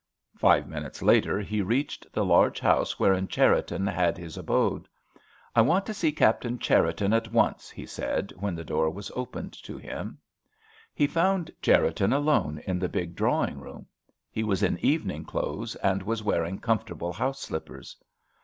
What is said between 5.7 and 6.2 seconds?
to see